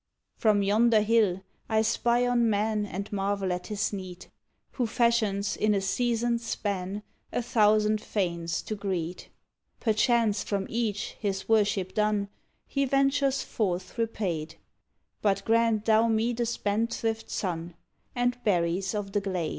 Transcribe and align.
From 0.35 0.63
yonder 0.63 1.01
hill 1.01 1.41
I 1.69 1.83
spy 1.83 2.25
on 2.25 2.49
man 2.49 2.87
And 2.87 3.13
marvel 3.13 3.53
at 3.53 3.67
his 3.67 3.93
need, 3.93 4.31
Who 4.71 4.87
fashions, 4.87 5.55
in 5.55 5.75
a 5.75 5.79
season's 5.79 6.43
span, 6.43 7.03
A 7.31 7.43
thousand 7.43 8.01
fanes 8.01 8.63
to 8.63 8.73
Greed; 8.73 9.25
Perchance 9.79 10.43
from 10.43 10.65
each, 10.71 11.11
his 11.19 11.47
worship 11.47 11.93
done, 11.93 12.29
He 12.65 12.83
ventures 12.85 13.43
forth 13.43 13.95
repaid, 13.99 14.55
But 15.21 15.45
grant 15.45 15.85
thou 15.85 16.07
me 16.07 16.33
the 16.33 16.47
spendthrift 16.47 17.29
sun 17.29 17.75
And 18.15 18.43
berries 18.43 18.95
of 18.95 19.11
the 19.11 19.21
glade. 19.21 19.49